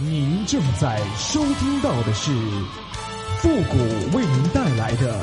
[0.00, 2.30] 您正在收听到的是
[3.38, 5.18] 复古为您带来的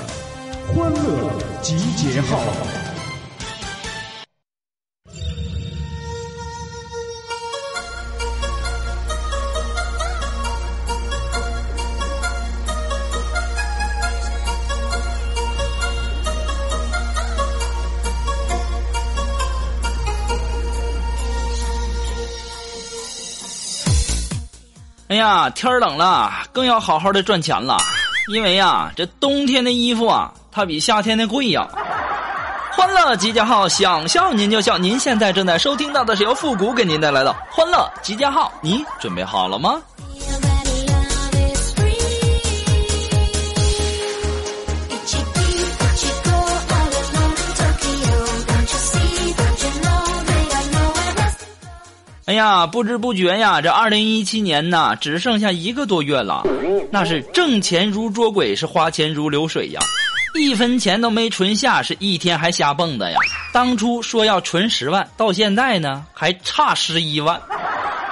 [0.67, 2.94] 欢乐集结号。
[25.07, 27.77] 哎呀，天冷了，更要好好的赚钱了，
[28.27, 31.67] 因为呀，这冬天的衣服啊，它比夏天的贵呀。
[32.71, 34.79] 欢乐集结号，想笑您就笑。
[34.79, 39.79] 您现在正在收听到的是由复古给您带来的欢乐集结号，你准备好了吗？
[52.25, 56.41] 哎呀，不知不觉呀，这二零一七年呐，只剩下一个多月了。
[56.91, 59.79] 那是挣钱如捉鬼，是花钱如流水呀，
[60.33, 63.19] 一分钱都没存下，是一天还瞎蹦跶呀。
[63.53, 67.39] 当初说要存十万，到现在呢还差十一万。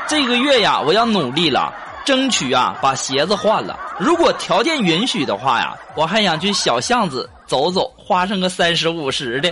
[0.07, 1.73] 这个月呀，我要努力了，
[2.05, 3.79] 争取啊把鞋子换了。
[3.99, 9.51] 如果条件允许的话呀，我还想去小巷子走走，花上个三十五十的。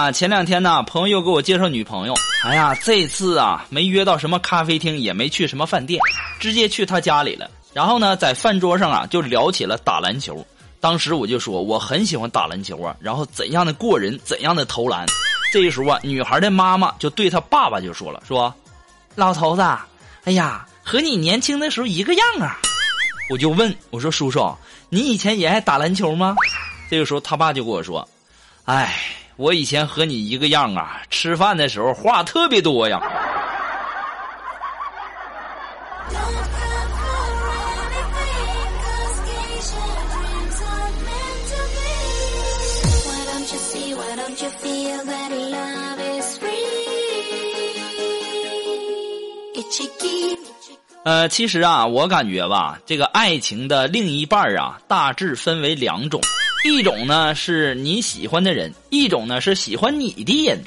[0.00, 2.14] 啊，前两天呢，朋友给我介绍女朋友。
[2.42, 6.00] 哎呀，这次啊，没约到什么咖啡厅，也没去什么饭店，
[6.38, 7.50] 直接去他家里了。
[7.74, 10.42] 然后呢，在饭桌上啊，就聊起了打篮球。
[10.80, 15.04] 当时我就说我很喜欢打篮球啊，然后怎样的过人，怎样的投篮。
[15.52, 18.54] 这时候啊，女孩的妈妈就对他爸爸就说了，说
[19.16, 19.60] ：“老头子，
[20.24, 22.58] 哎呀，和你年轻的时候一个样啊。”
[23.28, 24.50] 我就问我说：“叔叔，
[24.88, 26.36] 你以前也爱打篮球吗？”
[26.90, 28.08] 这个时候他爸就跟我说
[28.64, 28.98] ：“哎。”
[29.40, 33.00] 我以前和你一个样啊，吃饭的时候话特别多呀。
[51.02, 56.20] 呃，其实啊，我感觉吧，这个爱情的另一半啊，大致分为两种。
[56.64, 60.62] 一种呢是你喜欢的人，一种呢是喜欢你的人。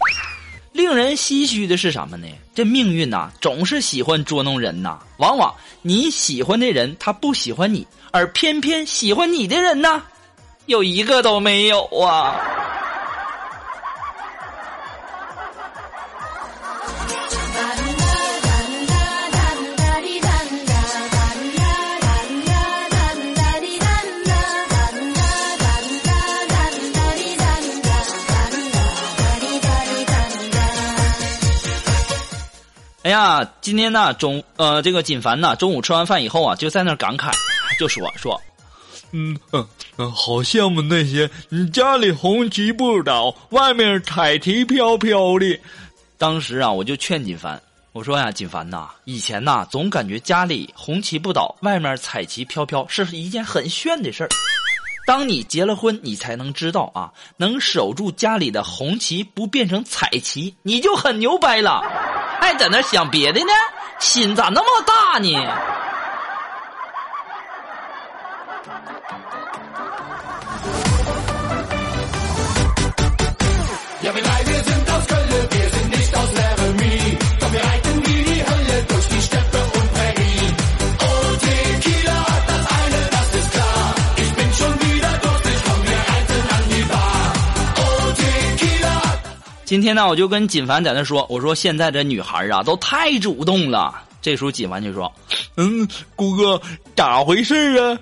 [0.72, 2.28] 令人唏嘘的是什么呢？
[2.56, 4.98] 这命运呐，总是喜欢捉弄人呐。
[5.18, 10.02] 往往你喜欢的人他不喜欢你，而偏偏喜欢你的人呢，
[10.66, 12.40] 有一个都没有啊。
[33.14, 37.32] 呀，今天呢中呃这个锦凡呢中午吃完饭以后啊就在那感慨，
[37.80, 38.42] 就说说，
[39.12, 39.66] 嗯嗯
[39.98, 45.60] 嗯，好羡慕那些你家里红旗不倒，外面彩旗飘飘的。
[46.18, 54.30] 当时啊我就劝锦凡，我说呀锦凡呐，以前呐总感觉家里红旗不倒，外面彩旗飘飘是一件很炫的事儿。
[55.06, 61.84] 当你结了婚，你才能知道啊，能守住家里的红旗不变成彩旗，你就很牛掰了。
[62.44, 63.54] 还在那想别的呢？
[64.00, 65.30] 心咋那么大呢？
[89.74, 94.04] 今天呢，我就跟锦凡在那说，我说现在这女孩啊，都太主动了。
[94.22, 95.12] 这时候锦凡就说
[95.58, 96.62] ：“嗯，谷哥，
[96.96, 97.98] 咋回事啊？”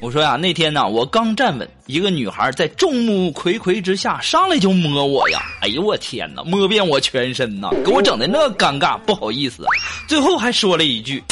[0.00, 5.42] 我说呀，那天呢，我刚站稳，一个女孩在众目睽睽之下上来就摸我呀！
[5.60, 9.66] 哎呦我天哪，摸遍我全身呐，给我整的那尴尬，不好意思。
[10.08, 11.22] 最后还说了一句，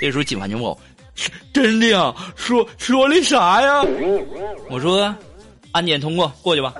[0.00, 0.78] 这时候锦凡就问我
[1.52, 2.14] ：“真的呀？
[2.36, 3.82] 说说的啥呀？”
[4.70, 5.12] 我说
[5.74, 6.72] ：“安检通过，过去吧。”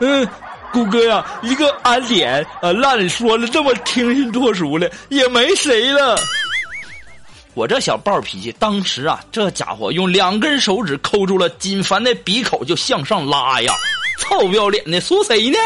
[0.00, 0.28] 嗯，
[0.72, 6.16] 谷歌呀，一个安脸啊，烂说的这么清新脱俗的，也没谁了。
[7.54, 13.72] 我这小暴脾气，当时啊，这家伙用两根手指抠住了金凡的鼻口，就向上拉呀！
[14.20, 15.58] 臭不要脸的，说谁呢？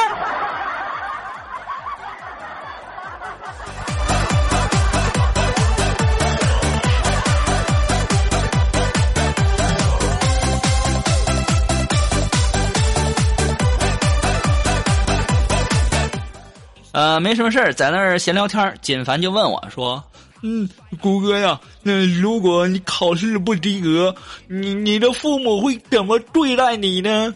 [16.92, 18.74] 呃，没什么事儿，在那儿闲聊天。
[18.82, 20.02] 锦凡就问我说
[20.42, 20.68] ：“嗯，
[21.00, 24.14] 谷歌呀，那如果你考试不及格，
[24.46, 27.34] 你你的父母会怎么对待你呢？”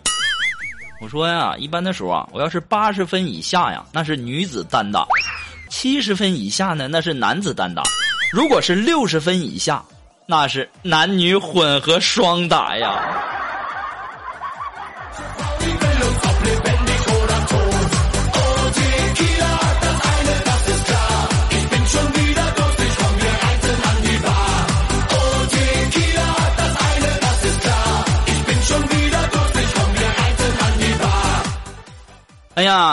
[1.01, 5.07] 我说呀，一般的时候啊，我要是八十分以下呀，那是女子单打；
[5.71, 7.83] 七十分以下呢，那是男子单打；
[8.33, 9.83] 如果是六十分以下，
[10.27, 13.03] 那是男女混合双打呀。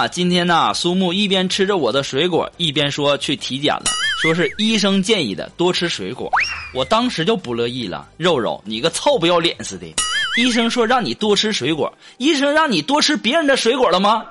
[0.08, 3.84] 今天呐，苏木一边吃着我的水果，一边说去体检了，
[4.22, 6.32] 说是医生建议的多吃水果。
[6.74, 9.86] 我当时就不乐意了，肉肉，你个臭不要脸似的！
[10.36, 14.26] 医生说让你多吃水果，医生让你多吃别人的水果了吗？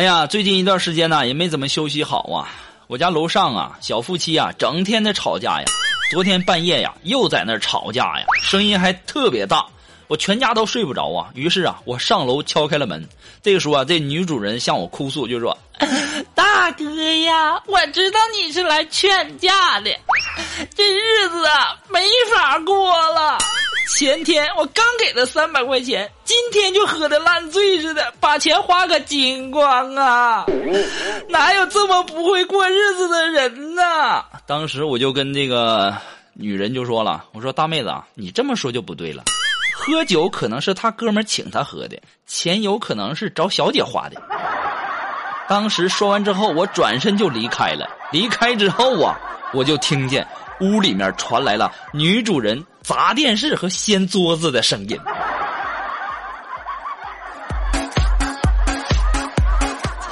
[0.00, 2.48] 哎呀，最近一段时间呢，也没怎么休息好啊。
[2.86, 5.66] 我家楼上啊，小夫妻啊，整天的吵架呀。
[6.10, 9.66] 昨天半夜呀，又在那吵架呀，声音还特别大，
[10.08, 11.28] 我全家都睡不着啊。
[11.34, 13.06] 于是啊，我上楼敲开了门。
[13.42, 15.54] 这个时候啊，这女主人向我哭诉，就说
[16.34, 16.84] ：“大哥
[17.18, 19.94] 呀，我知道你是来劝架的，
[20.74, 22.00] 这日子啊，没
[22.34, 23.36] 法过了。”
[23.92, 30.46] 前天我刚给他三百块钱，今天就喝的烂醉似的，把钱花个精光啊！
[31.28, 33.82] 哪有这么不会过日子的人呢？
[34.46, 35.94] 当时我就跟这个
[36.34, 39.24] 女人就说了：“我说大妹子啊，你这么说就不对了。
[39.74, 44.22] 喝酒可能是他哥们请他喝的，钱有可能是找小姐花的。”
[45.48, 47.86] 当时说完之后，我转身就离开了。
[48.12, 49.18] 离开之后啊，
[49.52, 50.26] 我就听见
[50.60, 52.64] 屋里面传来了女主人。
[52.90, 54.98] 砸电视和掀桌子的声音，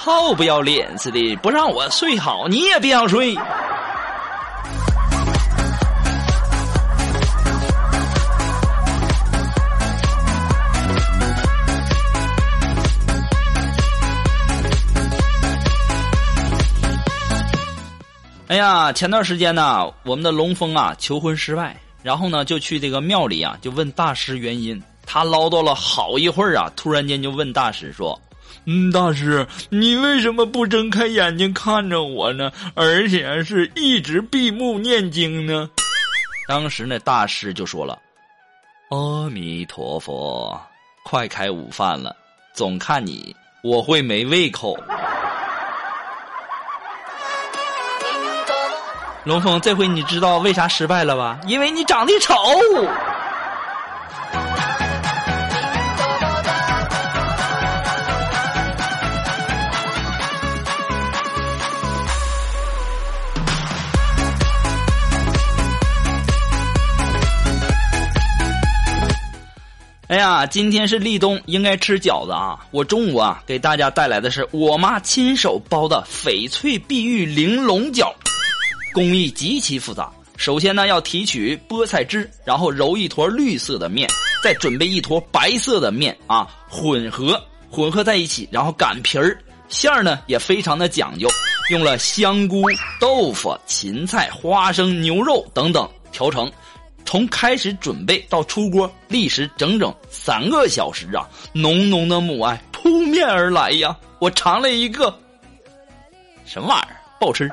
[0.01, 3.37] 臭不要脸似的，不让我睡好，你也别想睡。
[18.47, 21.77] 哎呀，前段时间呢，我们的龙峰啊求婚失败。
[22.09, 24.83] 然后呢，就去这个庙里啊，就问大师原因。
[25.05, 28.19] 他唠叨了好一会儿啊，突然间就问大师说
[28.65, 32.51] ：“嗯，大师，你为什么不睁开眼睛看着我呢？
[32.75, 35.69] 而且是一直闭目念经呢？”
[36.49, 37.99] 当时那大师就说了
[38.89, 40.59] ：“阿弥陀佛，
[41.05, 42.17] 快开午饭了，
[42.55, 44.75] 总看你我会没胃口。”
[49.29, 51.39] 龙峰，这回你知道为啥失败了吧？
[51.47, 52.35] 因为你长得丑。
[70.07, 72.59] 哎呀，今天是立冬，应该吃饺子啊！
[72.71, 78.11] 我中午啊，给大家带来的是我妈亲手包的翡翠碧玉玲珑饺。
[78.93, 84.09] 工艺极其复杂，首先呢要提取菠菜汁，然后揉一坨绿色的面，
[84.43, 87.41] 再准备一坨白色的面啊，混合
[87.71, 89.39] 混合在一起，然后擀皮儿。
[89.69, 91.29] 馅儿呢也非常的讲究，
[91.71, 92.63] 用了香菇、
[92.99, 96.51] 豆腐、芹菜、花生、牛肉等等调成。
[97.05, 101.27] 从开始准备到出锅，历时整整三个小时啊！
[101.53, 103.97] 浓浓的母爱扑面而来呀！
[104.19, 105.15] 我尝了一个，
[106.45, 106.97] 什么玩意儿？
[107.19, 107.51] 不好吃。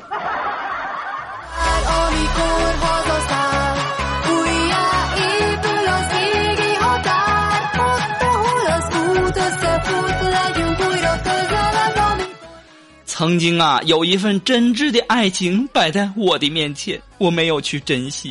[13.08, 18.30] 曾经啊，有一份真挚的爱情摆在我的面前，我没有去珍惜。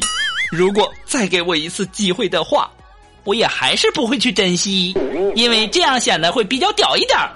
[0.53, 2.71] 如果再给我一次机会的话，
[3.25, 4.95] 我也还是不会去珍惜，
[5.35, 7.33] 因为这样显得会比较屌一点儿。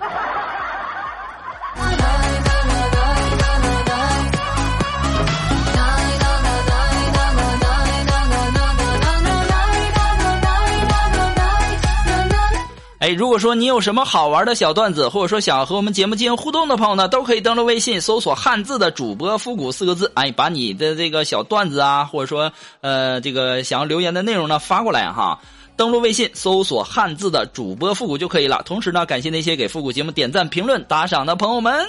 [12.99, 22.51] 哎，如果说你有什么好玩的小段子，或者说想和我们节目进行互动的朋友呢，都可以登录微信搜索“汉字的主播复古”四个字，哎，把你的这个小段子啊，或者说
[22.81, 25.39] 呃这个想要留言的内容呢发过来哈。
[25.77, 28.61] 登录微信搜索汉字的主播复古就可以了。
[28.67, 31.87] 同时呢，感谢那些给复古节目点赞、评论、打赏的朋友们。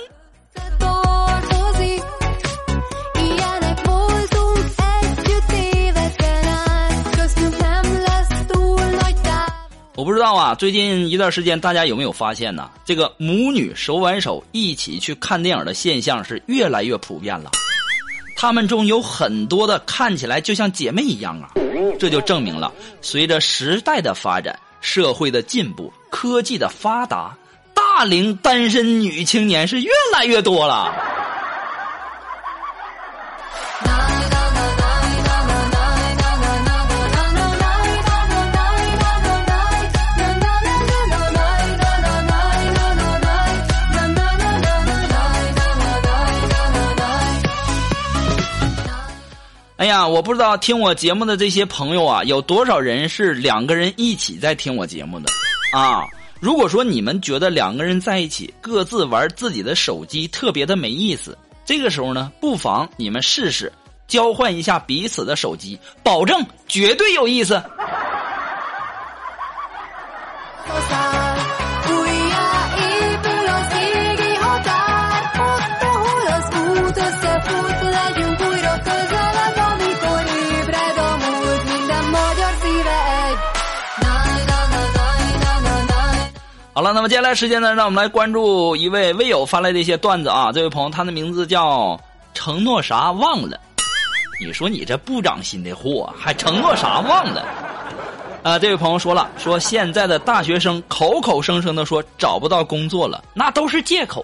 [10.00, 12.70] 我不知道啊，最近一段时间大家有没有发现呢？
[12.86, 17.52] 这个母女手挽手一起去看电影的现象是越来越普遍了。
[18.34, 21.52] 他们中有很多的看起来就像姐妹一样啊，
[22.00, 27.36] 这就证明了随着时代的发展、社会的进步、科技的发达，
[27.74, 30.96] 大龄单身女青年是越来越多了。
[49.80, 55.32] 哎呀，我不知道听我节目的这些朋友啊，有多少人是两个人一起在听我节目的
[55.72, 56.06] 啊？
[56.42, 63.72] 如果说你们觉得两个人在一起各自玩自己的手机特别的没意思，这个时候呢，不妨你们试试
[64.06, 67.64] 交换一下彼此的手机，保证绝对有意思。
[86.80, 90.50] 好了，那么接下来时间呢，让我们来关注一位微友发来的一些段子啊。
[90.50, 92.00] 这位朋友，他的名字叫
[92.34, 93.60] 承诺啥忘了？
[94.40, 97.46] 你说你这不长心的货，还承诺啥忘了？
[98.44, 104.24] 啊，这位朋友说了，说现在的大学生口口声声的说找不到工作了，那都是借口。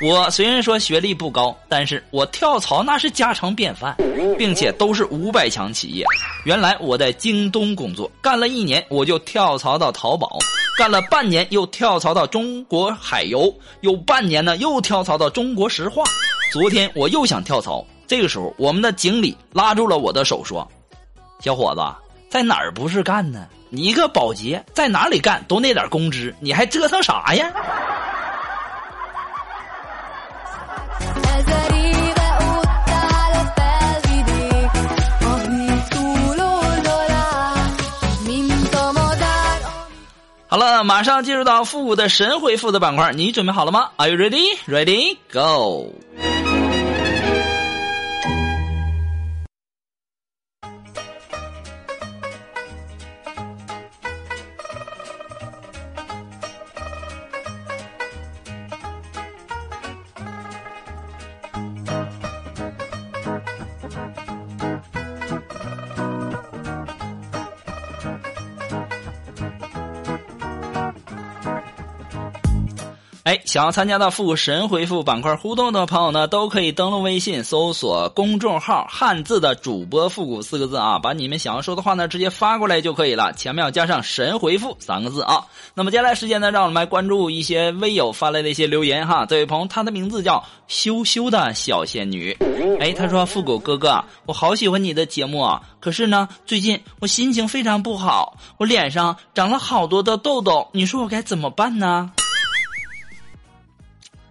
[0.00, 3.96] 我虽然说学历不高，但是我跳槽那是家常便饭，
[4.38, 6.04] 并且都是五百强企业。
[6.44, 10.38] 原来我在京东工作，干了一年我就跳槽到淘宝。
[10.78, 16.04] 干了半年，又跳槽到中国海油，又半年呢，又跳槽到中国石化。
[16.52, 20.64] 昨天我又想跳槽，这个时候我们的经理拉住了我的手，说
[21.42, 21.82] ：“小伙子，
[22.30, 23.48] 在哪儿不是干呢？
[23.70, 27.52] 你一个保洁，在哪里干都那点工资，你还折腾啥呀？”
[40.58, 44.58] 好了，马上进入到复古的神回复的板块，你准备好了吗？Are you ready?
[44.66, 45.16] Ready?
[45.32, 45.94] Go!
[73.28, 85.44] 哎，想要参加到复古神回复板块互动的朋友呢，都可以登录微信搜索公众号“汉字的主播复古”四个字啊，把你们想要说的话呢直接发过来就可以了，前面要加上“神回复”三个字啊。
[85.74, 89.26] 那么接下来时间呢，让我们来关注一些微友发来的一些留言哈。
[89.26, 92.34] 这位朋友，他的名字叫羞羞的小仙女，
[92.80, 102.10] 哎，他说：“复古哥哥，我好喜欢你的节目啊，可是呢，最近我心情非常不好，我脸上长了好多的痘痘，你说我该怎么办呢？”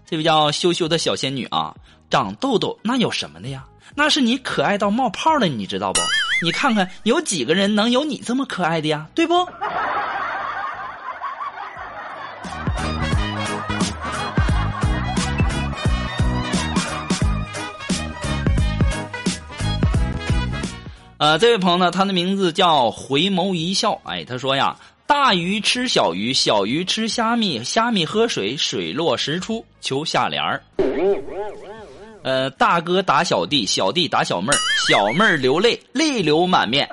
[0.10, 1.76] 这位叫羞羞的小仙女啊，
[2.10, 3.66] 长痘痘那有什么的呀？
[3.94, 6.00] 那是你可爱到冒泡了，你知道不？
[6.42, 9.06] 你看看有几个人能有你这么可爱的呀？
[9.14, 9.34] 对不？
[21.18, 24.78] 呃，这位朋友呢，他的名字叫回眸一笑，哎，他说呀。
[25.08, 29.66] 大鱼吃小鱼，小鱼吃虾米，虾米喝水，水落石出。
[29.80, 30.62] 求下联儿。
[32.24, 36.90] 呃，大哥打小弟，小弟打小妹儿，小妹儿流泪，泪流满面。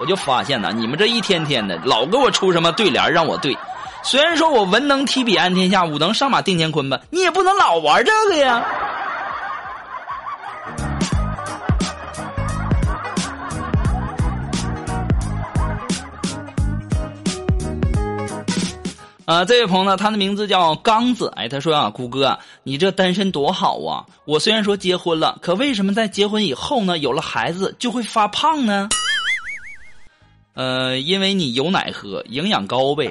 [0.00, 3.54] 我就发现呐，你们这一天天的，老给我出什么对联让我对。
[4.02, 8.64] 虽然说我文能提笔安天下，武能上马定乾坤吧，你也不能老玩这个呀。
[19.26, 21.32] 啊，这位朋友呢，他的名字叫刚子。
[21.34, 24.04] 哎，他说啊，谷哥，你这单身多好啊！
[24.26, 28.88] 我虽然说结婚了，可为什么在结婚以后呢，有了孩子就会发胖呢？
[30.52, 33.10] 呃，因为你有奶喝，营养高呗。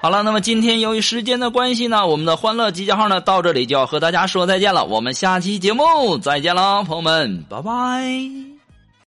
[0.00, 4.84] 好了，那么今天由于时间的关系呢，我们的欢乐集结号呢到这里就要和大家说再见了。
[4.84, 8.51] 我们下期节目再见了，朋友们，拜拜。